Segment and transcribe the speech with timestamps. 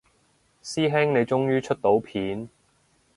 [0.63, 2.49] 師兄你終於出到片